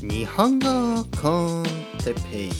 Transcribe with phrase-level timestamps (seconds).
[0.00, 1.64] 日本語コン
[2.04, 2.50] テペイ。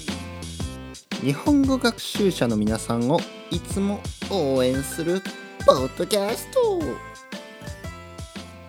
[1.21, 4.01] 日本語学習者の皆さんをいつも
[4.31, 5.23] 応援する
[5.67, 6.81] ポッドキャスト。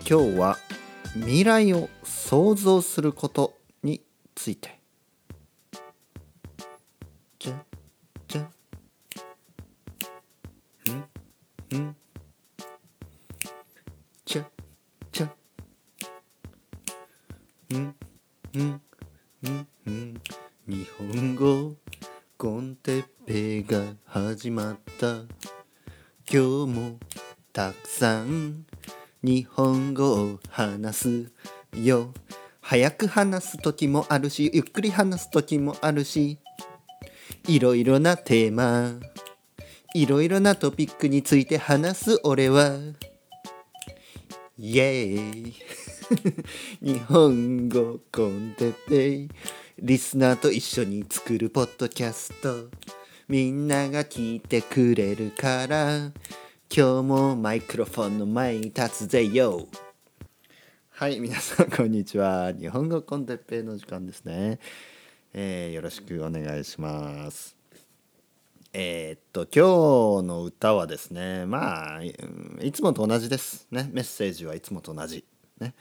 [0.08, 0.58] 今日は
[1.14, 3.54] 未来を想像すること
[3.84, 4.02] に
[4.36, 4.75] ついて。
[24.46, 25.08] 始まった。
[25.08, 25.26] 今
[26.28, 27.00] 日も
[27.52, 28.68] たくさん
[29.24, 31.32] 日本語を話す
[31.74, 32.14] よ。
[32.62, 36.38] 早く話す時もあるしゆっくり話す時もあるし
[37.48, 39.00] いろいろなテーマ
[39.96, 42.78] いろいろなトピックについて話す俺は。
[44.60, 45.54] イエーイ
[46.84, 49.30] 日本語コンテペイ。
[49.80, 52.70] リスナーと一緒に作るポッドキャスト。
[53.28, 56.12] みんなが聞いてくれるから。
[56.70, 59.68] 今日もマイクロフォンの前に立つぜよ。
[60.92, 62.54] はい皆さんこんにちは。
[62.54, 64.60] 日本語コンテッペイの時間ですね、
[65.34, 67.56] えーよろしくお願いします。
[68.74, 72.14] えーっと今日の歌はですねまあい
[72.72, 73.90] つもと同じですね。
[73.92, 75.26] メッセージはいつもと同じ。
[75.60, 75.74] ね、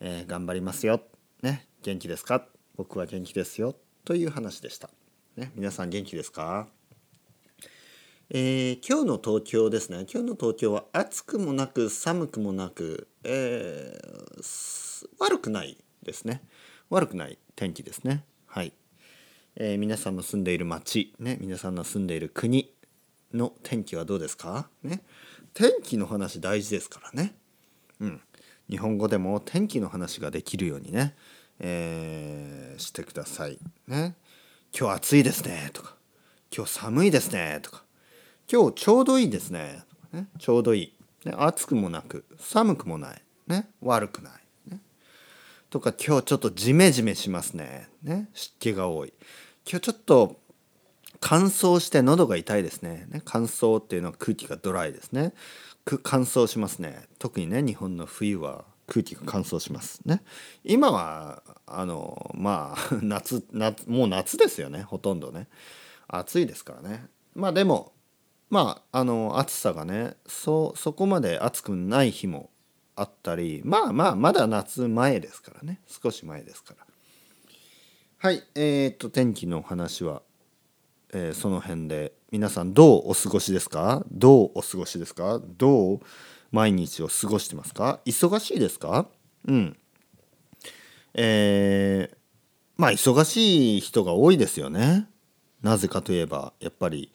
[0.00, 1.00] えー頑張りますよ。
[1.42, 1.68] ね。
[1.84, 2.44] 元気ですか？
[2.74, 3.76] 僕は元気ですよ。
[4.04, 4.90] という話でした。
[5.36, 6.68] ね皆さん元気ですか？
[8.30, 10.06] えー今日の東京ですね。
[10.12, 16.42] 今日の東京は暑くもなく寒くもなく、えー悪くないですね。
[16.90, 18.24] 悪くない天気ですね。
[18.46, 18.72] はい、
[19.56, 22.72] えー皆さんの住んでいる町ね皆さんの住んでいる国
[23.32, 24.68] の天気はどうですか？
[24.82, 25.02] ね。
[25.54, 27.34] 天気の話大事ですからね。
[28.00, 28.20] うん。
[28.70, 31.14] 日本語でも天気の話ができるようにね、
[31.58, 33.58] えーしてください。
[33.86, 34.14] ね。
[34.78, 35.94] 今日暑いですねとか。
[36.54, 37.82] 今日寒いですねとか。
[38.50, 40.28] 今日ちょうどいいですねとかね。
[40.38, 40.82] ちょうどい
[41.24, 44.80] い、ね、暑くもなく寒くもない、ね、悪くない、ね、
[45.70, 47.88] とか今日ちょっとジメジメしますね。
[48.02, 49.12] ね湿気が多い。
[49.68, 50.40] 今日ちょっと
[51.20, 53.06] 乾燥して喉が痛いですね。
[53.10, 55.34] ね乾燥っていうのは空気がドライですね。
[55.84, 57.02] 乾燥しますね。
[57.18, 58.64] 特にね日本の冬は。
[58.92, 60.22] 空気が乾燥しますね。
[60.64, 65.48] 今はあのまあ 夏夏もう夏ですよねほとんどね。
[66.08, 67.06] 暑いですからね。
[67.34, 67.94] まあでも
[68.50, 72.50] まああの暑さがねそそこまで暑くない日も
[72.94, 75.80] あったりまあまあまだ夏前ですからね。
[75.86, 76.86] 少し前ですから。
[78.18, 80.20] はいえー、っと天気の話は
[81.14, 84.04] えーその辺で皆さんどうお過ごしですか？
[84.10, 85.40] どうお過ごしですか？
[85.58, 86.00] どう
[86.52, 88.00] 毎日を過ごしてますか？
[88.04, 89.08] 忙しいですか？
[89.48, 89.76] うん。
[91.14, 92.16] えー
[92.76, 95.06] まあ忙しい人が多いですよね。
[95.62, 97.12] なぜかといえばやっぱり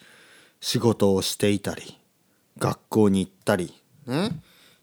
[0.61, 1.97] 仕事をしていたり
[2.57, 3.73] 学校に行ったり
[4.05, 4.31] ね。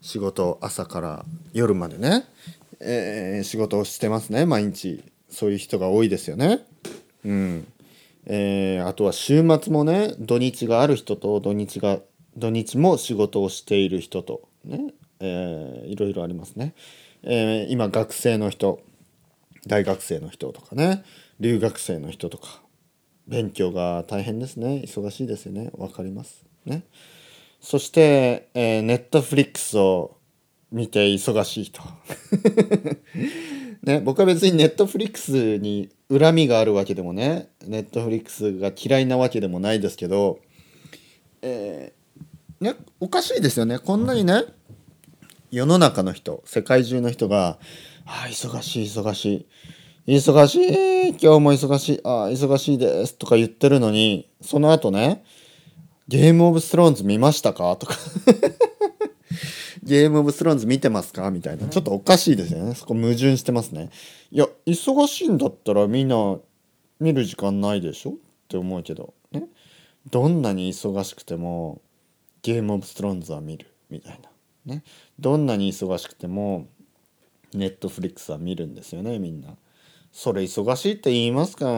[0.01, 2.27] 仕事朝から夜までね、
[2.81, 4.47] えー仕事をしてますね。
[4.47, 6.67] 毎日そういう人が多いですよね。
[7.25, 7.67] うん。
[8.27, 11.99] えーあとは週末もね土日がある人と土日が
[12.37, 16.75] 土日も仕事をしている人とね、えーいろいろありますね、
[17.23, 18.81] えー今学生の人
[19.67, 21.05] 大学生の人とかね
[21.41, 22.63] 留学生の人とか
[23.27, 24.83] 勉強が大変ですね。
[24.85, 25.71] 忙しいですよね。
[25.79, 26.85] わかりますね。
[27.59, 30.19] そして、え、ネットフリックスを
[30.71, 31.81] 見て忙しい人
[33.83, 40.41] ね、僕は別にネットフリックスに恨みがあるわけでもねネットフリックスが嫌いなわけでもないですけど、
[41.43, 42.04] えー
[42.65, 44.43] ね、おかしいですよねこんなにね
[45.51, 47.59] 世の中の人世界中の人が
[48.07, 49.47] 「あ忙しい忙し
[50.07, 55.23] い忙しい今日も忙しいあ忙しいです」とか言ってるのにその後ね
[56.09, 57.99] 「ゲームオブスローンズ見ましたか?」とか
[59.83, 61.31] ゲームオブスローンズ見てますか？
[61.31, 61.69] みたいな。
[61.69, 62.75] ちょっとおかしいですよね。
[62.75, 63.91] そこ矛盾してますね。
[64.31, 66.39] いや、忙しいんだったらみんな
[67.01, 68.13] 見る時間ないでしょ？
[68.13, 68.15] っ
[68.49, 69.45] て思うけど、ね。
[70.11, 71.83] どんなに忙しくても
[72.45, 74.29] ゲームオブストローンズは見るみたいな。
[74.75, 74.85] ね。
[75.19, 76.69] どんなに忙しくても
[77.55, 79.57] ネットフリックスは見るんですよね、みんな。
[80.13, 81.67] それ忙しいって言いますか？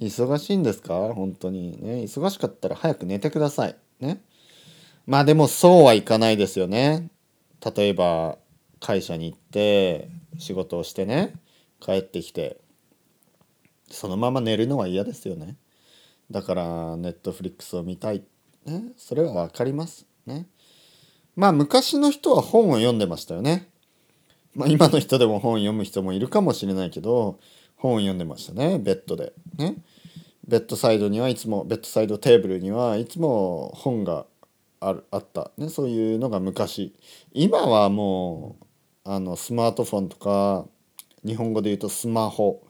[0.00, 1.12] 忙しいんですか？
[1.14, 2.02] 本当にね。
[2.04, 3.76] 忙しかったら早く寝てください。
[3.98, 4.22] ね。
[5.06, 7.10] まあでもそうはいかないですよね。
[7.76, 8.38] 例えば
[8.78, 10.08] 会社に行って
[10.38, 11.34] 仕事をしてね
[11.80, 12.56] 帰ってきて
[13.90, 15.56] そのまま寝るのは嫌ですよね。
[16.30, 18.22] だからネットフリックスを見たい、
[18.64, 20.46] ね、それはわかりますね。
[21.36, 23.68] まあ昔の人は本を読んでましたよね。
[24.54, 27.38] まあ、今の人でも本を読む人もいるかもしれないけど
[27.76, 28.78] 本を読んでましたね。
[28.78, 29.32] ベッドで。
[29.56, 29.76] ね？
[30.46, 34.26] ベッドサイドにはいつもベッドサイドテーブルにはいつも本が
[34.80, 36.94] あるあった、ね、そういうのが昔。
[37.32, 38.64] 今はもう
[39.04, 40.66] あのスマートフォンとか
[41.24, 42.66] 日本語で言うとスマホ。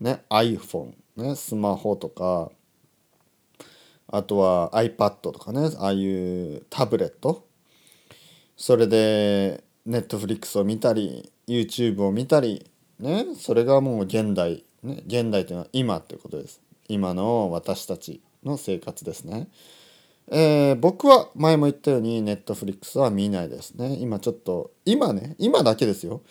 [0.00, 1.36] ね？iPhone ね？
[1.36, 2.50] スマホとか
[4.12, 7.46] あとは iPad とかねああいうタブレット
[8.56, 19.48] それで Netflix を見たり YouTube を見たりねそれがもう現代、ね、現代というのは今っていうことです今の私たちの生活ですね。
[20.32, 23.96] えー、僕は前も言ったようにネットフリックスは見ないですね。
[24.00, 26.22] 今ちょっと今ね今だけですよ。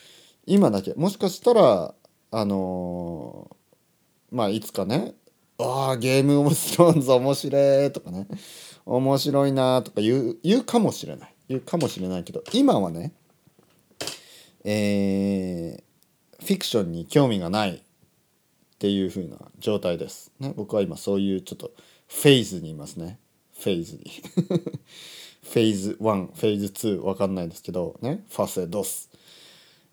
[0.45, 1.93] 今だけもしかしたら
[2.31, 5.13] あのー、まあいつかね
[5.59, 8.27] ああゲームオブスローンズ面白いとかね
[8.85, 13.13] 面白いなとか言う言うかもしれない言うかもしれないけど今はね
[14.63, 17.81] えー、フィクションに興味がないっ
[18.77, 20.31] ていう風な状態です。
[20.39, 21.71] ね、僕は今そういうちょっと
[22.07, 23.19] フェーズにいますね。
[23.57, 24.03] フェーズに。
[25.43, 26.65] フェーズ1、フェーズ
[26.97, 29.09] 2わかんないですけど、ね、ファセドス。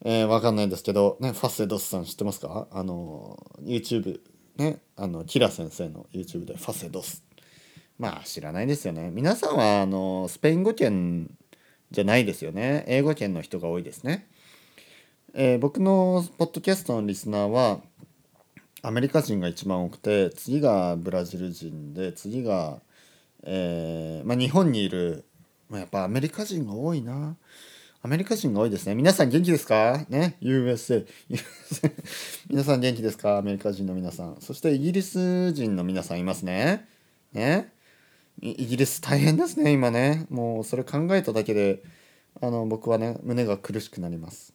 [0.04, 2.68] えー、わかんないですけど、ね、ファセドスさん知ってますか？
[2.70, 4.20] あの、YouTube、
[4.56, 7.26] ね、あの、キラ先生の YouTube でファセドス。
[7.98, 9.10] まあ知らないですよね。
[9.10, 11.30] 皆さんはあのスペイン語圏
[11.90, 12.84] じゃないですよね。
[12.88, 14.28] 英語圏の人が多いですね。
[15.32, 17.80] えー、僕のポッドキャストのリスナーは
[18.82, 22.78] アメリカ人が一番多くて次がブラジル人で次が、
[23.42, 25.24] えーまあ、日本にいる、
[25.68, 27.36] まあ、やっぱアメリカ人が多いな
[28.06, 28.94] アメリカ人が多いですね。
[28.94, 30.06] 皆さん元気ですか？
[30.08, 31.04] ね？USA
[32.48, 33.38] 皆さん元気ですか？
[33.38, 34.36] アメリカ人の皆さん。
[34.38, 36.86] そしてイギリス人の皆さんいますね。
[37.32, 37.72] ね？
[38.40, 40.24] イギリス大変ですね今ね。
[40.30, 41.82] もうそれ考えただけで
[42.40, 44.54] あの僕はね胸が苦しくなります。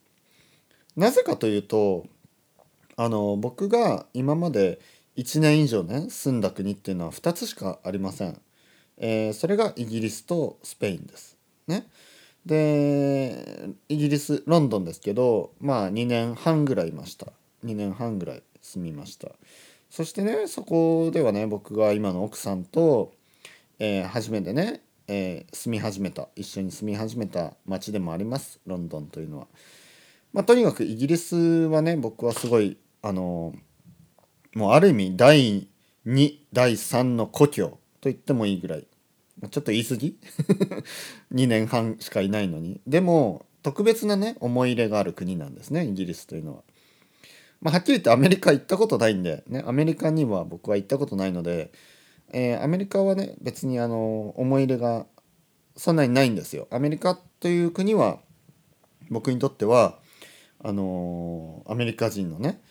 [0.95, 2.05] なぜかというと
[2.95, 4.79] あの僕が今まで
[5.17, 8.39] 1年以上ね住んだ国っていうのは2つしかありません。
[8.95, 11.35] えー、それがイギリスとスペインです。
[11.67, 11.87] ね？
[12.45, 17.27] でイギリスロンドンですけどまあ2年半ぐらいいました。
[17.65, 19.29] 2年半ぐらい住みました。
[19.89, 23.13] そしてねそこではね僕が今の奥さんと、
[23.77, 29.47] えー、初めてね、えー、住み始めた一緒に住み始めた町でもありますロンドンというのは。
[30.33, 33.53] まあ、とにかくイギリスはね僕はすごいあの
[34.55, 35.67] もうある意味第
[36.05, 38.87] 2第3の故郷と言ってもいいぐらい
[39.49, 40.17] ちょっと言い過ぎ？
[41.33, 46.63] 2年半しかいないのにでも特別なね思い入れがある国なんですねイギリスというのは。
[47.61, 51.71] まあ、はっきり言ってアメリカ行ったことないんで、ね、アメリカには僕は行ったことないので、
[52.33, 55.05] えー、アメリカはね別にあの思い入れが
[55.75, 56.67] そんなにないんですよ。
[56.71, 58.19] アメリカという国は
[59.11, 59.99] 僕にとっては
[60.63, 62.61] あのー、アメリカ人のね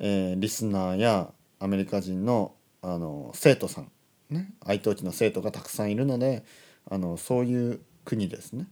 [0.00, 1.30] えー、リスナーや
[1.60, 3.92] アメリカ人のあの生徒さん、
[4.30, 6.44] ね、愛登記の生徒がたくさんいるので
[6.88, 8.66] あのそういう国ですね。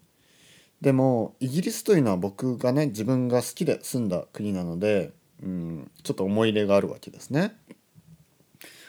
[0.80, 5.12] でもイギリスというのは僕がね自分が好きで住んだ国なので、
[5.42, 7.56] うん、ちょっと思い入れがあるわけですね。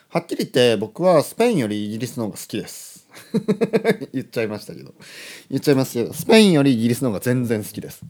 [0.10, 3.08] はっきり言って僕はスペインよりイギリスの方が好きです。
[4.14, 4.94] 言っちゃいましたけど。
[5.50, 8.02] 言っちゃいますけど、スペインよりイギリスの方が全然好きです。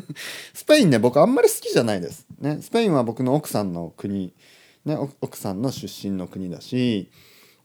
[0.54, 2.26] スペインね、僕あんまり好きじゃないです。
[2.38, 4.32] ね、スペインは僕の奥さんの国、
[4.84, 7.10] ね、奥さんの出身の国だし、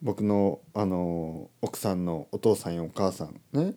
[0.01, 3.73] 僕のあの奥さんのお父さんやお母さん、ね、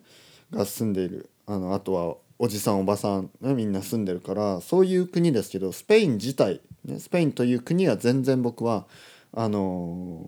[0.51, 8.87] が住んでいるあのあとはおじさんおばさん、ね、みんな住んでるからそういう国ですけどスペイン自体、ね、スペインという国は全然僕は
[9.33, 10.25] あの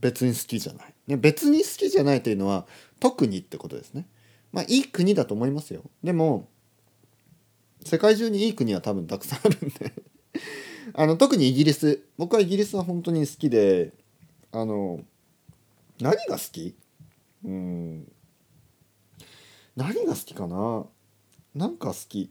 [0.00, 2.66] 別に好きじゃない、ね、別に好きじゃないというのは
[3.00, 4.06] 特にってことですね。
[4.52, 5.82] まあいい国だと思いますよ。
[6.02, 6.48] でも
[7.84, 9.92] 世界中にいい国は多分たくさんあるんで。
[10.94, 12.02] あの特にイギリス。
[12.18, 13.92] 僕はイギリスは本当に好きで
[14.52, 15.00] あの
[16.00, 16.74] 何が好き？
[17.44, 18.12] うん。
[19.76, 20.86] 何が好きかな？
[21.54, 22.30] なんか好き。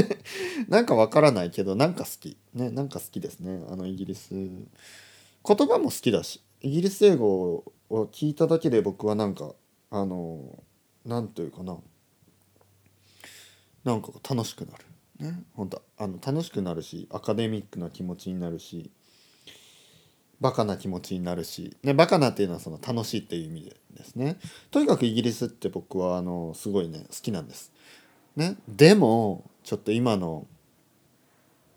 [0.68, 2.36] なんかわからないけどなんか好き。
[2.54, 3.64] ねなんか好きですね。
[3.70, 4.34] あのイギリス。
[4.34, 4.66] 言
[5.44, 6.42] 葉も好きだし。
[6.60, 9.54] イギリス英語を聞いただけで僕はなんか
[9.90, 10.62] あの
[11.04, 11.78] 何というかな。
[13.84, 14.84] なんか楽しくなる。
[15.18, 18.90] ね本当あの楽しくなるしアカデミックな気持ちになるし。
[20.40, 24.36] バカな気持ちになるし、ね、バカなっていうのはその楽しいっていう意味でですね。
[24.70, 27.72] とにかくイギリスって僕はあのすごいね好きなんです。
[28.36, 30.46] ね、でもちょっと今の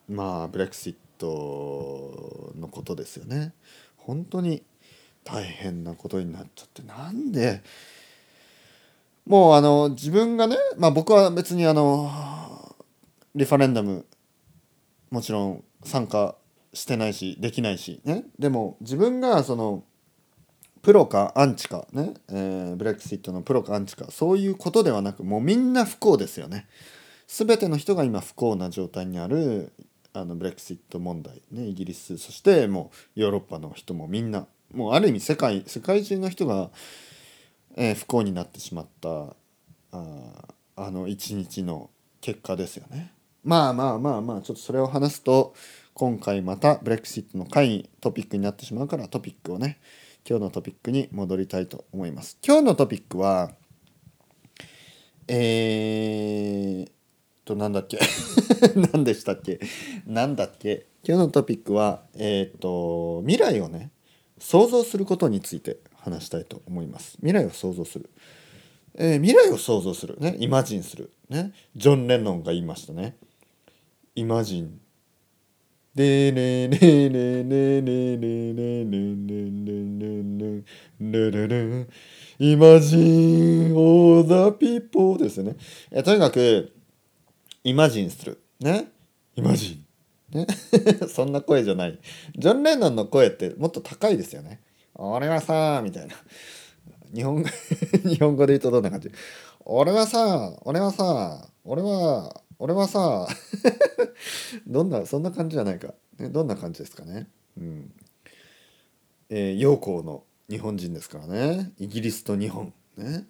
[0.10, 3.54] まあブレクシットのことですよね。
[3.98, 4.64] 本当に
[5.24, 6.82] 大変なことになっちゃって。
[6.82, 7.62] なんで
[9.26, 12.12] もうあの自分がねまあ僕は別にあの
[13.36, 14.06] リファレンダム
[15.12, 16.36] もちろん参加
[16.74, 18.26] してないしできないしね。
[18.38, 19.84] でも自分がその
[20.82, 26.68] プロかアンチかね、えー、ブレクシットのプロかアンチかそういうことではなくもうみんな不幸ですよね。
[27.28, 29.72] 全ての人が今不幸な状態にある
[30.14, 31.68] あのブレクシット問題ね。
[31.68, 36.70] イギリスそしてもうヨーロッパの人もみんなもうある意味世界世界中の人が、
[37.76, 39.36] えー、不幸になってしまった
[39.92, 40.34] あ
[40.76, 41.90] あの一日の
[42.22, 43.12] 結果ですよね。
[43.44, 45.54] まあまあまあまあちょっとそれを話すと
[46.00, 49.80] 今回またブレクシットの会にトピックになってしまうからトピックをね
[50.26, 52.38] 今日のトピックに戻りたいと思います。
[52.42, 53.52] 今日のトピックは
[55.28, 56.92] えー、
[57.44, 58.00] と何だっけ？
[58.94, 59.60] 何でしたっけ？
[60.08, 60.86] 何だっけ？
[61.04, 63.92] 今日のトピックはえっ、ー、と未来をね
[64.38, 67.18] 想像することについて話したいと思います。
[67.18, 68.10] 未来を想像する。
[68.96, 73.18] えー、未来を想像するねイマジンするねジョン・レノンが言いましたね。
[74.16, 74.80] イマジン
[75.96, 79.26] でれれれれれれれれれ
[81.00, 81.88] れれれれ
[82.40, 85.58] イマジンオーザピーポーですよね。
[85.92, 86.72] えとにかく
[87.64, 88.88] イマジンするね
[89.36, 89.84] イマジ
[90.34, 90.48] ンね
[91.08, 92.00] そんな声じゃない
[92.38, 94.62] ジョン・レノンの声ってもっと高いですよね
[94.96, 96.16] 俺はさみたいな
[97.14, 97.44] 日本
[98.06, 99.12] 日本語で言うとどんな感じ
[99.66, 103.28] 俺はさ俺はさ俺は俺はさ
[104.68, 107.30] どんなそんな感じじゃないか、ね、どんな感じですかね。
[107.58, 107.94] うん。
[109.30, 111.72] えー、陽光の日本人ですからね。
[111.80, 112.74] イギリスと日本。
[112.98, 113.28] ね。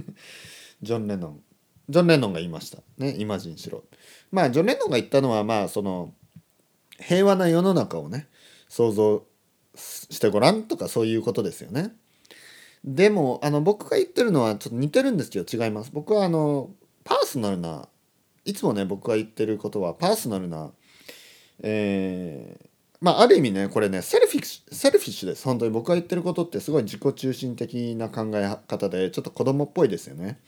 [0.82, 1.42] ジョン・レノン。
[1.90, 2.78] ジョン・レノンが言いました。
[2.96, 3.84] ねイマジンしろ。
[4.32, 6.14] まあジョン・レノンが言ったのはまあその
[6.98, 8.28] 平和な世の中をね
[8.68, 9.26] 想像
[9.76, 11.94] してごらんとかそういうことですよね。
[12.82, 15.90] でもあの僕が言ってるのはちょっと似てるんですけど違います。
[15.92, 16.70] 僕はあの
[17.02, 17.88] パーソナルな
[18.44, 20.70] いつもね僕が言ってることはパーソナルな
[21.62, 22.66] えー、
[23.00, 25.44] まあある意味ねこれね selfish selfish です。
[25.44, 30.40] 本当に僕が言ってることってすごい自己中心的な考え方でちょっと子供っぽいですよね。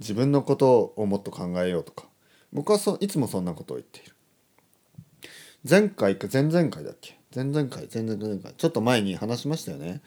[0.00, 2.06] 自分のことをもっと考えようとか。
[2.52, 4.12] 僕はそいつもそんなことを言っている。
[5.68, 7.18] 前回か前々回だっけ？
[7.34, 10.00] 前々回前々回ちょっと前に話しましたよね。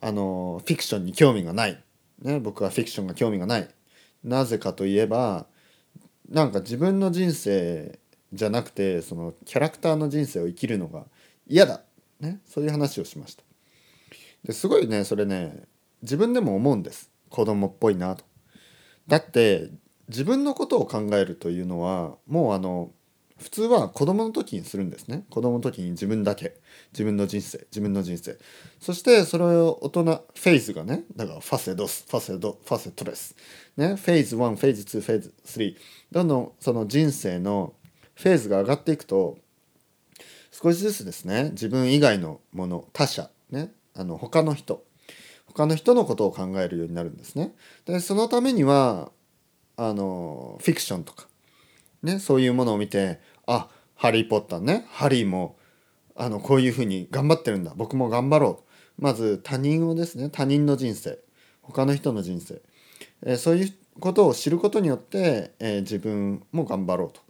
[0.00, 1.82] あのフィクションに興味がない、
[2.22, 3.68] ね、僕はフィクションが興味がない。
[4.22, 5.46] なぜかといえば
[6.28, 7.98] なんか自分の人生
[8.32, 11.06] じゃなくてそのキャラクターの人生を生きるのが
[11.46, 11.82] 嫌だ、
[12.20, 13.42] ね、そういう話をしました。
[14.44, 15.64] ですごいねそれね
[16.02, 17.10] 自分でも思うんです。
[17.30, 18.24] 子供っぽいなと。
[19.06, 19.70] だって
[20.08, 22.90] 自分のことを考えるというのはもうあの
[23.38, 25.24] 普通は子供の時にするんですね。
[25.30, 26.56] 子供の時に自分だけ。
[26.92, 27.66] 自分の人生。
[27.70, 28.38] 自分の人生。
[28.80, 32.04] そしてそれを大人フェーズがねだからファセドス。
[32.08, 33.36] ファセドファセトレス。
[33.76, 35.76] ねフェーズ1フェーズ2フェーズ3
[36.10, 37.74] どんどんその人生の
[38.14, 39.38] フェーズが上がっていくと
[40.50, 44.84] 少しずつですね自分以外のもの他者ねあの他の人。
[45.46, 47.54] 他の人のことを考えるようになるんですね。
[47.84, 49.10] でそのためには
[49.76, 51.27] あのフィクションとか、
[52.02, 55.56] ね、そういうものを見てあハリー・ポッターねハリーも
[56.14, 57.72] あのこういうふうに頑張ってるんだ。
[57.76, 58.64] 僕も頑張ろ
[58.98, 59.02] う。
[59.02, 61.18] まず他人をですね他人の人生。
[61.68, 62.62] 他の人の人生、
[63.22, 67.20] えー、そういうことを知ることによって、えー、自分も頑張ろうと、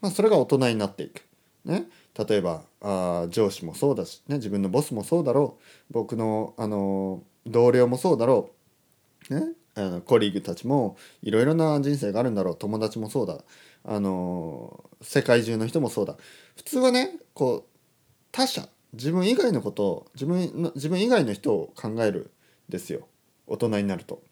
[0.00, 1.22] まあ、それが大人になっていく。
[1.64, 5.58] ね、例えばあ上司もそうだし、ね、自分のボスもそうだろ
[5.90, 5.92] う。
[5.92, 8.50] 僕の、あの同僚もそうだろ
[9.28, 12.56] う、ね、あのコリーグたちもいろいろな人生があるんだろう。
[12.56, 13.38] 友達もそうだ。
[13.90, 16.16] あの世界中の人もそうだ
[16.56, 17.78] 普通はねこう
[18.30, 22.30] 他者自分以外のことを自分の自分以外の人を考える
[22.68, 23.08] んですよ
[23.46, 24.22] 大人になると。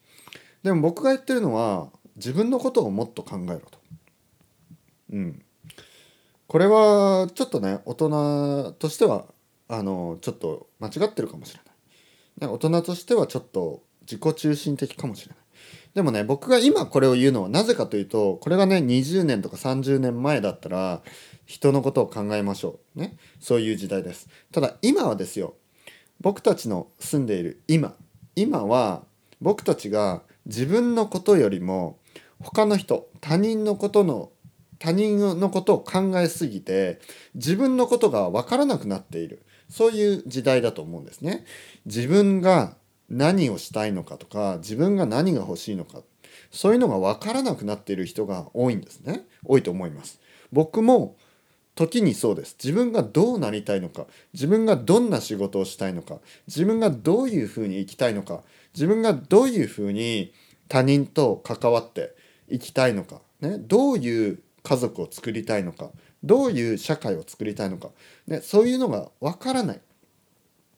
[0.61, 3.79] でも僕が言ってるのは自分のことをもっと考えろと。
[5.11, 5.41] うん。
[6.47, 9.25] これはちょっとね大人としては
[9.67, 11.61] あのちょっと間違ってるかもしれ
[12.39, 12.51] ない。
[12.51, 15.46] 大人としてはちょっと自己中心的かもしれない。
[15.93, 21.01] でもね僕が今これを言うのはなぜかというとこれがね20年とか30年前だったら
[21.45, 22.99] 人のことを考えましょう。
[22.99, 23.17] ね。
[23.39, 24.27] そういう時代です。
[24.51, 25.55] ただ今はですよ。
[26.19, 27.95] 僕たちの住んでいる今。
[28.35, 29.03] 今は
[29.41, 31.99] 僕たちが自分のことよりも
[32.39, 34.31] 他の人他人のことの
[34.79, 36.99] 他人のことを考えすぎて
[37.33, 39.43] 自分のことが分からなくなっている。
[39.69, 41.45] そういう時代だと思うんですね。
[41.85, 42.75] 自分が
[43.09, 46.01] 何をしたいのかとか自分が何が欲しいのか
[46.51, 49.25] そういうのが分からなくなっている人が多いんですね。
[49.45, 50.19] 多いと思います。
[50.51, 51.17] 僕も
[51.75, 52.55] 時にそうです。
[52.61, 58.41] 自分がどうなりたいのか自分がどんな仕事をしたいのか自分がどういうふうに生きたいのか
[58.73, 60.33] 自分がどういうふうに
[60.69, 62.15] 他人と関わって
[62.49, 65.91] いきたいのか、ね、どういう家族を作りたいのか
[66.23, 67.89] どういう社会を作りたいのか、
[68.25, 69.81] ね、そういうのがわからない。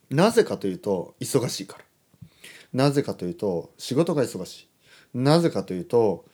[0.09, 1.88] なぜかというと忙しいから。
[2.73, 4.69] なぜかというと仕事が忙しい。
[5.13, 6.25] なぜかというと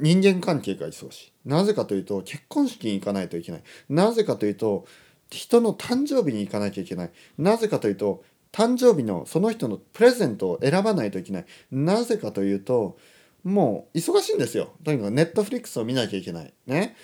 [0.00, 1.48] 人間関係が忙しい。
[1.48, 3.62] なぜかというと結婚式に行かないといけない。
[3.88, 4.86] なぜかというと
[5.30, 7.10] 人の誕生日に行かなきゃいけない。
[7.38, 11.46] なぜかというと誕生日のその人のプレゼントを選ばないといけない。
[11.70, 12.98] なぜかというと
[13.44, 14.72] もう忙しいんですよ。
[14.84, 16.52] とにかくネットフリックスを見なきゃいけない。
[16.66, 16.96] ね。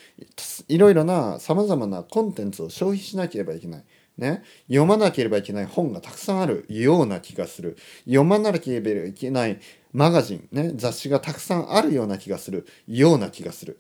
[0.69, 3.85] いろいろなさまざまなコンテンツを消費しなければいけない。
[4.17, 7.77] ね、読まなければいけない本がたくさんあるような気がする。
[8.05, 9.59] 読まなければいけない
[9.93, 13.79] マガジン、ね、雑誌がたくさんあるような気がするような気がする。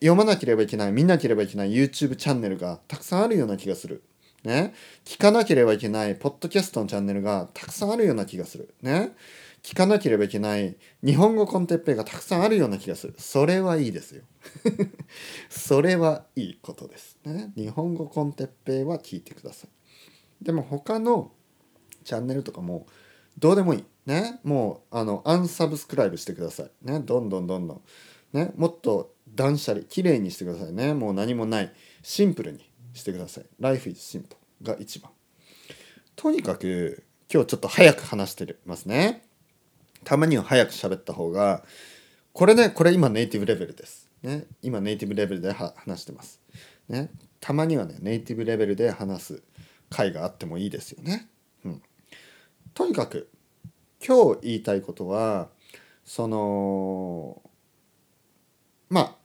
[0.00, 4.02] 読まなければいけない見なければいけない YouTube チャンネルがたくさんあるような気がする。
[4.44, 4.74] ね、
[5.04, 8.72] 聞かなければいけないポッドキャストのチャンネルがたくさんあるような気がする。
[8.80, 9.12] ね、
[9.66, 13.14] 聞かなければいけない日本語コンテッペイがたくさんあるような気がする。
[13.18, 14.22] それはいいですよ。
[15.50, 17.18] それはいいことです。
[17.24, 20.44] ね、日本語コンテッペイは聞いてください。
[20.44, 21.32] でも他の
[22.04, 22.86] チャンネルとかも
[23.40, 23.84] どうでもいい。
[24.06, 26.70] ね、もうあのアンサブスクライブしてください。
[26.88, 27.82] ね、どんどんどんどん。
[28.32, 30.94] ね、もっと断捨離、きれいにしてくださいね。
[30.94, 31.72] もう何もない。
[32.04, 32.70] シンプルに。
[32.94, 33.46] してください。
[33.58, 35.10] Life is simple が一番。
[36.14, 39.25] とにかく今日ちょっと早く話してますね。
[40.06, 41.64] たまには早く喋った方が、
[42.32, 44.08] これね、これ今ネイティブレベルです。
[44.22, 46.40] ね、今ネイティブレベルで話してます。
[46.88, 47.10] ね、
[47.40, 49.42] たまにはね、ネイティブレベルで話す
[49.90, 51.28] 回があってもいいですよね。
[51.64, 51.82] うん、
[52.72, 53.28] とにかく
[54.06, 55.48] 今日言いたいことは
[56.04, 57.42] その
[58.88, 59.16] まあ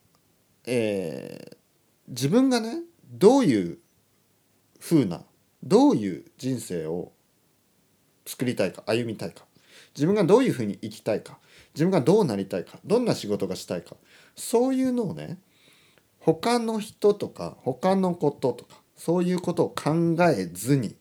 [0.65, 1.57] えー、
[2.07, 2.79] 自分がね
[3.11, 3.77] どういう
[4.79, 5.23] 風な
[5.63, 7.11] どういう人生を
[8.25, 9.45] 作りたいか歩みたいか
[9.95, 11.38] 自分がどういうふうに生きたいか
[11.74, 13.95] 自分がどうなりたいかどんな仕事がしたいか
[14.36, 15.38] そういうのをね
[16.19, 20.95] 他の人とか他のこととかそういうことを考えずに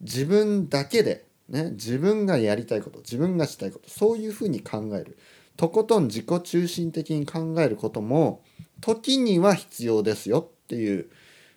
[0.00, 5.16] 自分だけで、ね、自分がやりたいこと自分がしたいことそういうふうに考える
[5.56, 8.42] とことん自己中心的に考えることも
[8.80, 11.08] 時には必要ですよっていう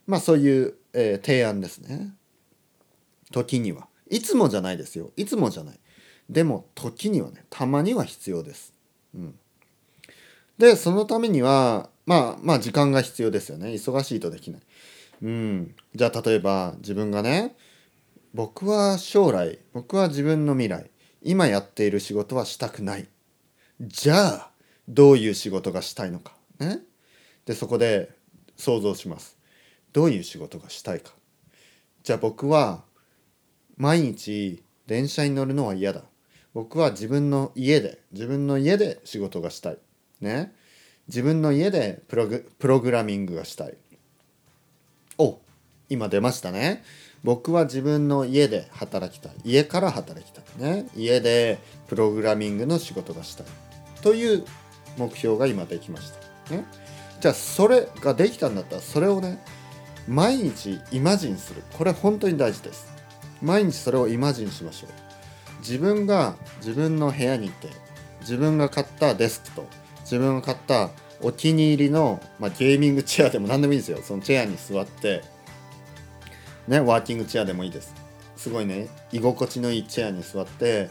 [0.07, 2.13] まあそういう、えー、提案ですね。
[3.31, 3.87] 時には。
[4.09, 5.11] いつもじゃないですよ。
[5.17, 5.79] いつもじゃない。
[6.29, 8.73] でも時にはねたまには必要です。
[9.15, 9.35] うん、
[10.57, 13.69] でそのためにはまあまあ時間が必要ですよね。
[13.69, 14.61] 忙しいとできない。
[15.23, 17.55] うん、じゃあ例えば自分がね
[18.33, 23.07] 僕は将来僕は自分の未来今やっている仕事はしたくない。
[23.81, 24.51] じゃあ
[24.87, 26.37] どういう仕事がしたいのか。
[26.59, 26.79] ね、
[27.45, 28.09] でそこで
[28.55, 29.37] 想像します
[29.93, 31.11] どういう仕事がしたいか
[32.03, 32.83] じゃあ僕は
[33.77, 36.01] 毎日電車に乗るのは嫌だ
[36.57, 39.77] 僕は自分の家で自分の家で仕事がしたい。
[40.21, 40.55] ね。
[41.07, 43.77] 自分の家でプログプログラミングがしたい。
[45.19, 45.37] お
[45.87, 46.83] 今出ましたね。
[47.23, 49.33] 僕は自分の家で働きたい。
[49.43, 50.45] 家から働きたい。
[50.59, 50.87] ね。
[50.95, 53.45] 家でプログラミングの仕事がしたい。
[54.01, 54.43] という
[54.97, 56.11] 目標が今できまし
[56.47, 56.55] た。
[56.55, 56.65] ね。
[57.21, 59.43] じゃあそれができたんだったらそれをね
[60.07, 61.61] 毎日イマジンする。
[61.77, 62.91] これ本当に大事です。
[63.43, 65.06] 毎日それをイマジンしましょう。
[65.67, 67.67] 自分が自分の部屋にいて
[68.21, 69.67] 自分が買ったデスクと
[70.01, 73.99] 自分が買ったお気に入りの、まあ、ゲーミングチェアでも何でもいいですよ。
[74.01, 75.23] そのチェアに座って
[76.67, 77.93] ねワーキングチェアでもいいです。
[78.37, 80.89] すごいね居心地のいいチェアに座って、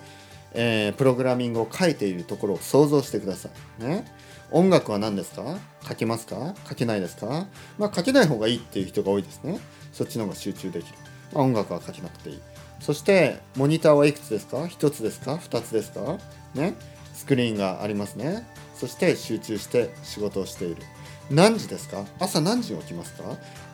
[0.52, 3.48] えー、プログラミングを書いているところを想像してくださ
[3.80, 3.84] い。
[3.84, 4.04] ね。
[4.50, 5.58] 音楽は何ですか？
[5.88, 6.54] 書けますか？
[6.68, 7.46] 書けないですか？
[7.78, 9.58] まあ書けない方がいいっていう人が多いですね。
[9.92, 10.98] そっちの方が集中できる。
[11.32, 12.40] まあ、音楽は書けなくていい。
[12.80, 16.18] そしてモニターはいくつですか ?1 つですか ?2 つですか？
[16.54, 16.74] ね？
[17.14, 18.46] スクリーンがありますね。
[18.74, 20.82] そして集中して仕事をしている。
[21.30, 22.04] 何時ですか？
[22.20, 23.24] 朝何時に起きますか？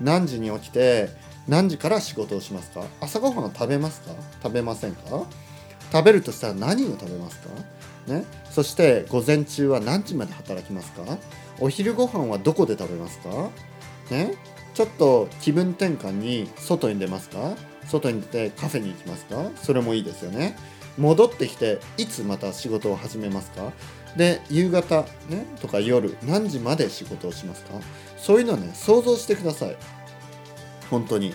[0.00, 1.10] 何時に起きて
[1.48, 2.84] 何時から仕事をしますか？
[3.00, 4.12] 朝ごはんを食べますか？
[4.42, 5.26] 食べませんか？
[5.92, 7.48] 食べるとしたら何を食べますか？
[8.06, 11.02] ね、そして午前中は何時まで働きますか？
[11.60, 13.50] お昼ご飯はどこで食べますか、
[14.10, 14.34] ね、
[14.74, 17.54] ちょっと気分転換に外に出ますか？
[17.86, 19.50] 外に出てカフェに行きますか？
[19.56, 20.56] それもいいですよね。
[20.98, 23.72] 戻ってきていつまた仕事を始めますか？
[24.16, 27.70] で夕方、ね、とか夜何時まで仕事をしますか？
[28.16, 29.76] そういうのね想像してください。
[30.90, 31.34] 本当に。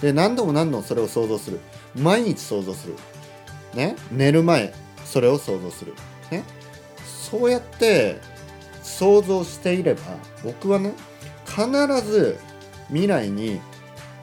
[0.00, 1.60] で何度も何度もそれを想像する。
[1.96, 2.94] 毎日想像する。
[3.74, 4.72] ね寝る前
[5.04, 5.94] それを想像する。
[6.30, 6.44] ね、
[7.04, 8.20] そうやって
[8.82, 10.02] 想像していれば
[10.44, 10.92] 僕はね
[11.46, 11.66] 必
[12.06, 12.38] ず
[12.88, 13.60] 未来に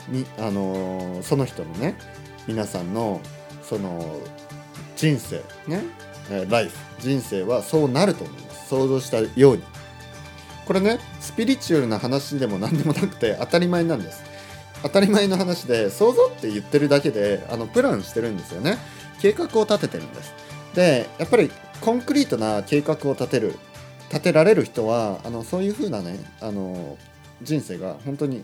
[0.07, 1.95] み、あのー、その人のね
[2.47, 3.21] 皆さんの
[3.63, 4.19] その
[4.95, 5.83] 人生ね
[6.49, 8.69] ライフ人生はそうなると思います。
[8.69, 9.63] 想像したように。
[10.65, 14.23] これねスピリチュアルな話でも何でもなくて当たり前なんです。
[14.81, 18.77] 当たり前の話で想像って言ってるだけであのプランしてるんですよね。
[19.21, 20.33] 計画を立ててるんです。
[20.73, 23.55] でやっぱりコンクリートな計画を立てる
[24.09, 26.97] 立てられる人はあのそういう風なねあの
[27.41, 28.43] 人生が本当に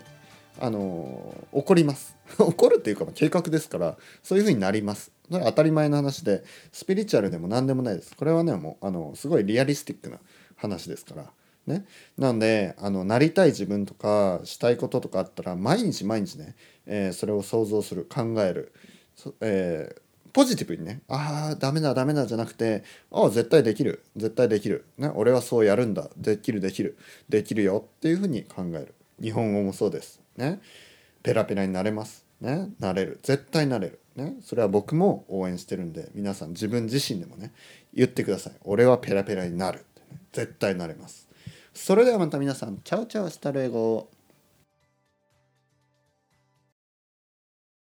[0.60, 2.16] あの起こります。
[2.38, 5.12] 起こるっていうか計画ですからそういう風になります。
[5.30, 8.16] それは当たり前の話でスピリチュアルでも何でもないです。
[8.16, 10.20] これはねもうあのすごいリアリスティックな
[10.56, 11.32] 話ですから。
[11.68, 11.86] ね。
[12.18, 18.74] なんであのなりたい自分とかしたいこととかあったら毎日毎日ね、えーそれを想像する考える、
[19.42, 20.02] えー
[20.34, 28.96] ポジティブにねああダメだダメだじゃなくてああ絶対できる絶対できる、ね、俺はそうやるんだできるできるできるよっていうふうに考える。
[29.22, 30.21] 日本語もそうです。
[30.38, 30.60] ね。
[31.24, 32.26] ペラペラになれます。
[32.40, 32.70] ね。
[32.80, 33.20] なれる。
[33.24, 34.00] 絶対なれる。
[34.16, 34.36] ね。
[34.42, 37.54] それは僕も応援してるんで皆さん自分自身でもね
[37.94, 38.54] 言ってください。
[38.64, 40.20] 俺はペラペラになるね。
[40.32, 41.30] 絶対なれます。
[41.74, 44.10] それではまた皆さんチャウチャウスタルエゴ